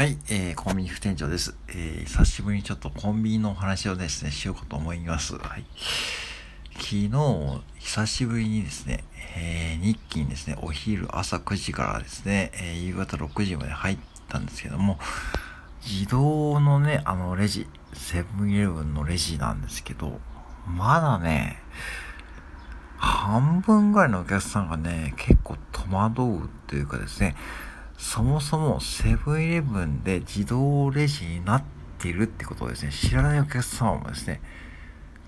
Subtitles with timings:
[0.00, 1.54] はい、えー、コンビニ副店長です。
[1.68, 5.36] えー、久しぶりにちょっとコンビニのお話をですね、しようかと思います。
[5.36, 5.64] はい。
[6.76, 7.10] 昨日、
[7.80, 9.04] 久しぶりにですね、
[9.36, 13.98] えー、日記にですね、お昼朝9時からですね、えー、夕方6時まで入っ
[14.30, 14.98] たんですけども、
[15.84, 20.18] 自動のね、あのレジ、セブンイレブンのレジなんですけど、
[20.66, 21.62] まだね、
[22.96, 27.36] 半分ぐらいのお客さんがね、結構戸惑うというかですね、
[28.00, 31.62] そもそもセブンイレブンで自動レジになっ
[31.98, 34.40] ているってことをですね、知らないお客様もですね、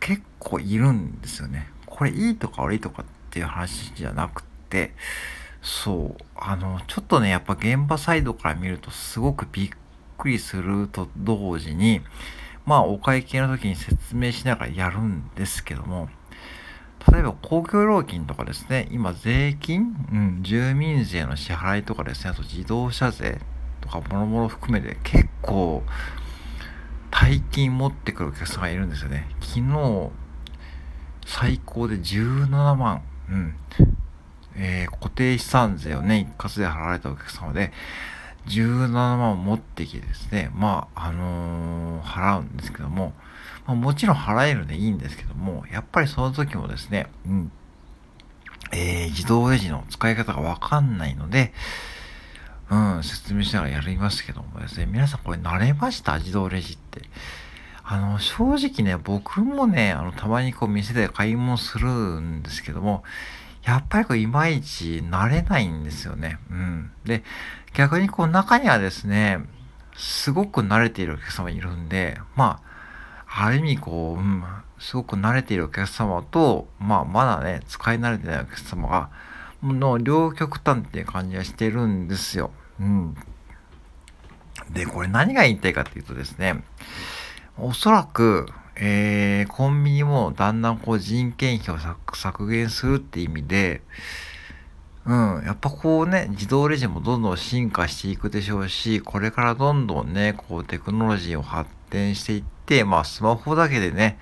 [0.01, 1.69] 結構いるんですよね。
[1.85, 4.95] これいいとか悪いとかっていう話じゃなくて、
[5.61, 9.71] そう、あの、ちょっとね、やっぱ現場サイドから見るとすごくびっ
[10.17, 12.01] くりすると同時に、
[12.65, 16.09] まあお会計の時に説明しながらやるんですけども、
[17.11, 23.41] 例えば公共料金とかですね、今税金、うん、住民税の支払いとかですね、あと自動車税
[23.81, 25.83] とかもろもろ含めて結構
[27.11, 29.29] 大金持ってくるお客さんがいるんですよね。
[29.41, 30.11] 昨日、
[31.27, 33.55] 最高で17万、うん、
[34.57, 37.73] えー、固定資産税をね、一括で払われたお客様で、
[38.47, 43.13] 17万を持ってきてですね、まあ、あのー、払うんですけども、
[43.67, 47.53] まあ、もちろん払えるんでいいんですけども、やっぱりその時もですね、うん、
[48.73, 51.53] えー、自動レジの使い方がわかんないので、
[52.71, 56.19] うん、説明しながらやりますけどもですね、皆さんこれ慣れました？
[56.19, 57.03] 自動レジって。
[57.85, 63.03] あの、正直ね、僕もね、あの、たまにこう店で買い物するんですけども、
[63.65, 66.39] やっぱりこう、いまいち慣れないんですよね。
[66.51, 66.91] うん。
[67.05, 67.23] で、
[67.75, 69.41] 逆にこう、中にはですね、
[69.97, 72.61] すごく慣れているお客様いるんで、ま
[73.27, 74.45] あ、ある意味こう、うん、
[74.79, 79.11] すごく慣れているお客様と、まあ、まだね、使い慣れてないお客様が、
[79.63, 82.51] の両極端っていう感じがしてるんですよ。
[82.81, 83.17] うん。
[84.71, 86.65] で、これ何が言いたいかっていうとですね、
[87.57, 88.49] おそらく、
[88.85, 91.79] えー、コンビニもだんだんこう人件費を
[92.13, 93.81] 削減するって意味で、
[95.07, 104.19] うん、やっぱこうね、自動レジもどんどん進化していくでしょうし、これからどんどんね、こうテクノロジーを発展していって、まあスマホだけでね、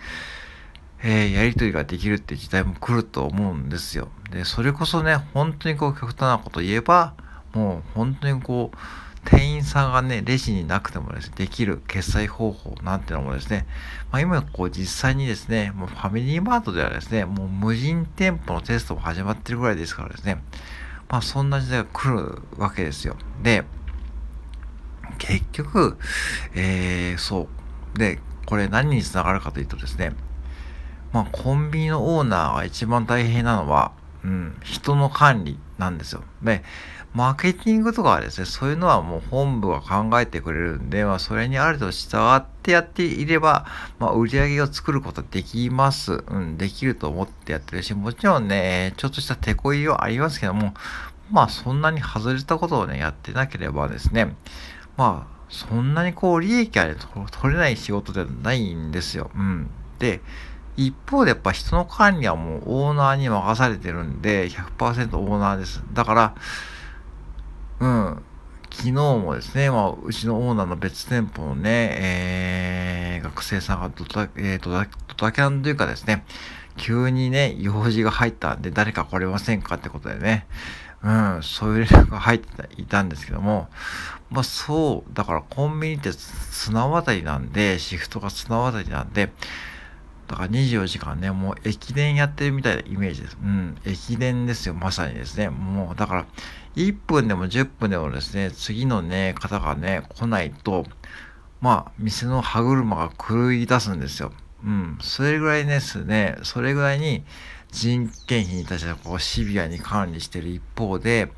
[1.03, 4.10] えー、やりとりができるって時代も来ると思うんですよ。
[4.31, 7.15] で、それこそね、本当にこう極端なこと言えば、
[7.54, 8.77] もう本当にこう、
[9.25, 13.66] 店員さんがね、レジになくてもですね、できる決済方法なんてのもですね、
[14.10, 20.42] まあ、今こう実際にですね、もうファミリーマートではですね、もう無人店舗のテストも始まってるぐらいですからですね、
[21.09, 23.16] まあそんな時代が来るわけですよ。
[23.42, 23.64] で、
[25.19, 25.98] 結局、
[26.54, 27.48] えー、そ
[27.94, 27.98] う。
[27.98, 30.12] で、これ何につながるかというとですね、
[31.12, 33.92] まあコンビニのオーナーが一番大変なのは、
[34.25, 36.22] うん、人の管理なんですよ。
[36.42, 36.62] で、
[37.12, 43.66] マーケティングとかはですね、そういうのはもう本部が考えてくれるんで、まあ、それにある程度従ってやっていれば、
[43.98, 46.22] まあ、売り上げを作ることできます。
[46.28, 50.72] うん、できると思ってやってるし、もちろんね、ちょっとした手こいはありますけども、
[51.32, 54.37] まあ、そんなに外れたことをね、やってなければですね、
[54.97, 56.94] まあ、そんなにこう、利益は、ね、
[57.32, 59.32] 取れない仕事ではないんですよ。
[59.34, 59.69] うん。
[59.98, 60.21] で、
[60.77, 65.82] 一方でやっぱ人の管理はもうオーナーに任されてるんで、100%オーナーです。
[65.92, 66.34] だから、
[67.80, 68.22] うん。
[68.70, 76.24] 昨日もですね、まあ、うちのオーナーの別店舗のね、えー、学生さんがドタ、えー、ドタ、ドタキャンというかですね、
[76.76, 80.46] 急にね、用事が入ったんで、誰か来れませんかってことでね、
[81.02, 83.68] うん、そういう連絡が入って、いたんですけども、
[84.30, 89.32] まあそう、だからコンビニって綱渡りなんで、シフトが綱渡りなんで、
[90.30, 93.36] だから24時間ね、もう駅伝やってるみたいなイメージです。
[93.42, 95.50] うん、駅伝ですよ、まさにですね。
[95.50, 96.26] もう、だから、
[96.76, 100.86] 1分でも10分でもですね、次のね、方がね、来ないと、
[101.60, 104.30] まあ、店の歯車が狂い出すんですよ。
[104.64, 107.24] うん、それぐらいですね、それぐらいに
[107.72, 111.32] 人件費に対してこうシビアに管理してる一方で、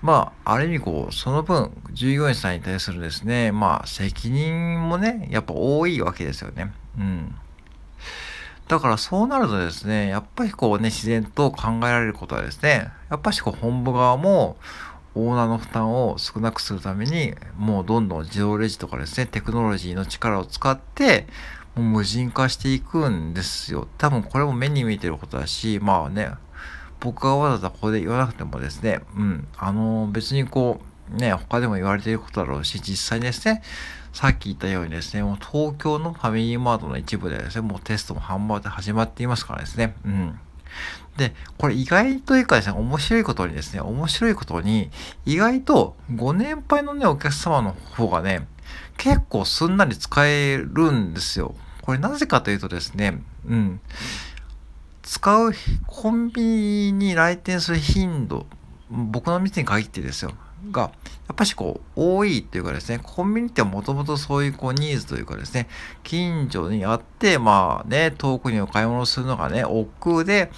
[0.00, 6.72] まあ、ある意味こう、その分、従業員さんに対するですね、まあ、責任もね、やっぱ多いわけですよね。
[6.98, 7.34] うん。
[8.70, 14.58] だからそうなるとですね、やっぱりこうね、自然と考えられることはですね、やっぱしこう本部側も
[15.16, 21.26] オーナーの負担を少なくするために、もうどんどん自動レジとかですね、テクノロジーの力を使って、
[21.74, 23.88] もう無人化していくんですよ。
[23.98, 26.30] 多分これも目に見えてることだし、まあね、
[27.00, 30.80] 僕がわざわざここで言わなくてもですね、うん、あの別にこ
[31.12, 33.64] う、ね、他でも言われていることだろうし、実際ですね、
[34.12, 39.94] さっき言ったようにですね、もう東京のファミリーマートの一部でですね、もうテストも販売で始まっていますからですね。
[40.04, 40.38] うん。
[41.16, 44.90] で、これ意外というかですね、面白いことにですね、面白いことに、
[45.26, 48.46] 意外とご年配のね、お客様の方がね、
[48.96, 51.54] 結構すんなり使えるんですよ。
[51.82, 53.80] これなぜかというとですね、うん。
[55.02, 55.52] 使う
[55.86, 58.46] コンビニに来店する頻度、
[58.90, 60.32] 僕の店に限ってですよ。
[60.70, 60.88] が、や
[61.32, 65.68] っぱしこう、多いっていうかですね、コンビニってもともとそういうこうニーズというかですね、
[66.02, 70.50] 近所にあって、まあね、遠くにお買い物するのがね、億劫で、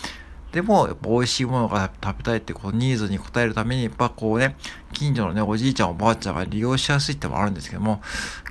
[0.52, 4.56] でも、やっぱ美味しいものが食べたいってこうニーズに応えるために、やっぱこうね、
[4.93, 8.02] 近所のね、おじいちゃんおばあちゃんが利用しやすいってもあるんですけども、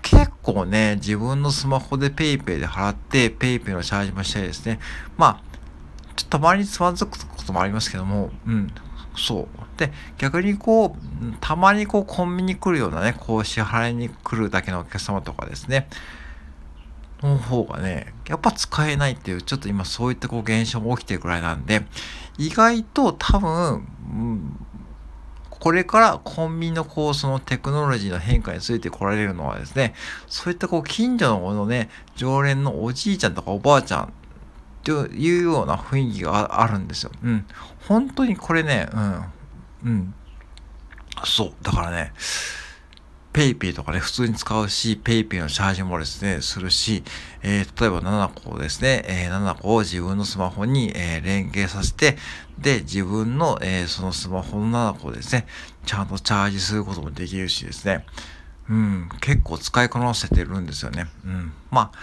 [0.02, 4.80] 結構ね、自分のスマホで PayPay で払って、PayPay のチャージもしたりですね、
[5.16, 5.52] まあ、
[6.16, 8.72] ちょっとたまにつまずくこともありますけども、うん、
[9.16, 9.48] そう。
[9.78, 15.88] で、逆にこう、たまにこうコンビニ来るようなね、こう支払いに来るだけのお客様とかですね、
[17.22, 21.84] の方がね、やっぱ使えないっていう、ちょっと今そういったこう現象も起きてるくらいなんで、
[22.38, 24.66] 意外と多分、うん、
[25.50, 29.94] これからコンビニのこう、そのテクノロジーの変化について来られるのはですね、
[30.28, 34.14] そういったこう、近所のこのね、常連のおじいちゃんとかおばあちゃん
[34.84, 37.12] というような雰囲気があるんですよ。
[37.24, 37.46] うん。
[37.88, 39.26] 本当にこれね、うん。
[39.84, 40.14] うん。
[41.24, 41.54] そう。
[41.62, 42.14] だからね、
[43.34, 47.04] PayPay とかね、普通に使うし、 PayPay のチャージもですね、するし、
[47.44, 52.18] えー、例えば7個ですね、えー、7個を自分のスマホに、えー、連携させて、
[52.60, 55.48] で、自分の、えー、そのスマホの7個をですね、
[55.86, 58.06] ちゃんとチャージすることもできるしですね、
[58.70, 61.08] うん、結構使いこなせてるんですよね。
[61.26, 61.54] うん。
[61.70, 61.98] まあ、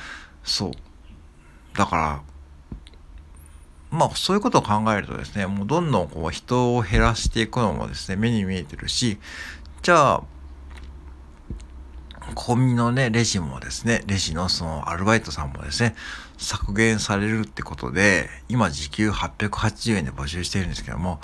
[0.44, 0.72] そう。
[1.76, 2.22] だから、
[3.90, 9.18] まあそういうことを考えるとですね、もうどんどんこう人を減らしていくのもですね、目に見えてるし、
[9.82, 10.22] じゃあ、
[12.34, 15.94] コンビニのね、レジもですね、レジのそのアルバイトさんもですね、
[16.36, 21.20] 削減されるってことで、今時給880円で募集してるんですけども、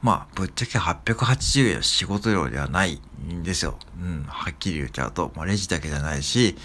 [0.00, 3.00] まあ、ぶっちゃけ880円の仕事量ではない
[3.32, 3.78] んですよ。
[4.00, 6.56] うん、はっきり言っちゃうと、まあ、レジだけじゃないし、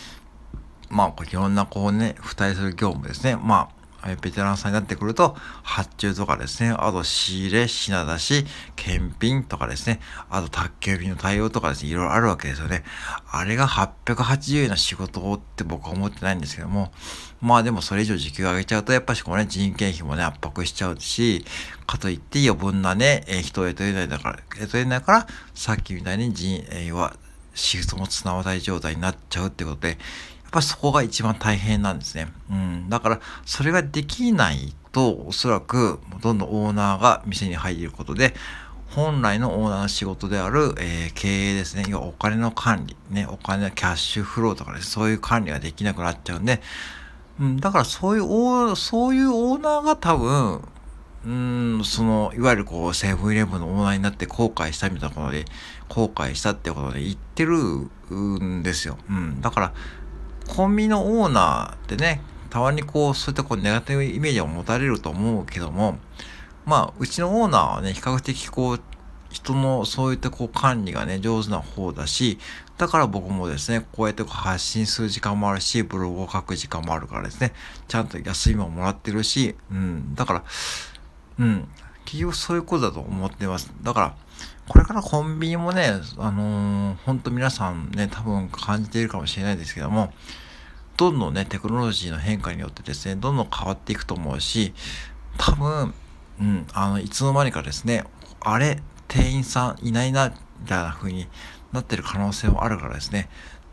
[0.90, 3.36] まあ、いろんなこうね、付帯する業務ですね。
[3.36, 3.83] まあ、
[4.22, 8.46] ベテランさんになってくると、発注とかですね、あと仕入れ、品出し、
[8.76, 12.84] 検品とかですね、あと宅急便の対応とかですね、いろいろあるわけですよね。
[13.32, 16.92] あれが880円の仕事をって僕は思ってないんですけども、
[17.42, 21.46] まあでもそれ以上時給上げちゃうと、やっぱしこうね、人件費もね、圧迫しちゃうし、
[21.86, 27.16] かといって余分なね、えー、人を雇えないだから、雇えないから、さっきみたいに人、えー、は、
[27.56, 29.98] シフトも綱渡り状態になっちゃうってことで、
[30.54, 32.32] ぱりそこが一番大変なんですね。
[32.50, 32.90] うん。
[32.90, 38.36] だから、それができないと、おそらく、どんどんオーナーが店に入ることで、
[38.92, 41.86] 本来のオーナーの仕事である、えー、経営ですね。
[41.90, 46.62] 要はお金の管理、ね、お金のキャッシュフローとかです、そういう管理ができなくなっちゃうんで、
[47.40, 50.62] うん、だからそういうオー、そういうオーナーが多分、
[51.26, 55.46] うん、その、いわゆるこう、セブンイレブンのオーナーになって後悔したみたいなことで、
[55.88, 58.98] 後悔したってことで言ってるんですよ。
[59.10, 59.42] うん。
[59.42, 59.74] だから、
[60.48, 65.98] コンビニのオーナーってね、たまにこう、そういったこう、ネガティブイメージを持たれると思うけども、
[66.66, 68.81] まあ、うちのオーナーはね、比較的こう、
[69.31, 72.38] 人のそういったこう管理がね、上手な方だし、
[72.78, 77.54] だから僕もですね、こうやって発信する時間もあるし、ブログを書く時間もあるからですね、
[77.88, 80.44] ちゃんと休みももらってるし、うん、だから、
[81.39, 81.68] うん、
[82.13, 83.74] 結局そういうことだと思ってます。
[83.81, 84.15] だから、
[84.68, 90.13] これからコンビニもね、あのー、ほんと皆さんね、多分感じているかもしれないですけども、
[90.96, 94.75] どんどんね、テクノロジーの変化によってですね、どんどん変わっていくと思うし、
[95.39, 95.96] 多分、
[96.39, 98.03] うん、あの、いつの間にかですね、
[98.41, 101.27] あれ、店員さんいないな、みたいな風に
[101.72, 103.27] なってる可能性もあるからですね、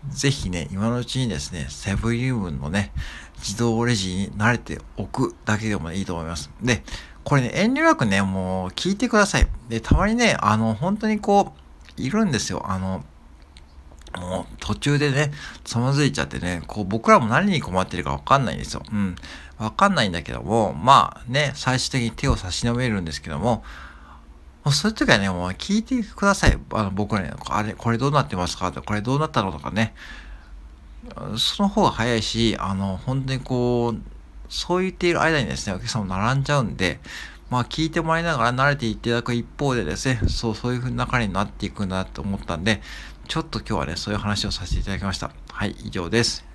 [0.08, 2.90] ぜひね、今のうちにですね、セブンイレブンのね、
[3.36, 6.50] 自動レジに慣れておくだけでもいいと思います。
[6.62, 6.82] で、
[7.24, 9.48] これね、遠慮なくね、もう聞いてください。
[9.68, 11.52] で、たまにね、あの、本当にこ
[11.98, 12.64] う、いるんですよ。
[12.66, 13.04] あの、
[14.18, 15.32] もう途中でね、
[15.64, 18.82] つまずいちゃってね、こう僕らも何に困ってるかわかんないんですよ。
[18.90, 19.16] うん。
[19.58, 23.62] わかんないんだけども、まあね、最終的に手を差し伸べるんですけども、
[24.64, 26.58] もうそういう時はね、もう聞いてください。
[26.72, 29.52] あの僕らね、あれ、これどうなってますかこれどうなったの？
[29.52, 29.94] とかね。
[31.38, 34.00] その方が早いし、あの、本当にこう、
[34.50, 37.00] そう言っている間にですね、お客様並んじゃうんで、
[37.48, 42.82] まあ聞いてもらいながら慣れていただく一方でですね、そう、そういう風な中になっていくんだと思ったんで、
[43.28, 45.30] ちょっと今日はね、そういう話をさせていただきました。
[45.48, 46.49] はい、以上です。